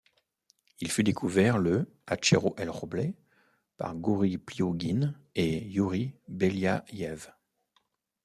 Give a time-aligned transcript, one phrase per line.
[0.79, 3.13] Il fut découvert le à Cerro El Roble
[3.77, 7.31] par Gouri Pliouguine et Iouri Beliaïev.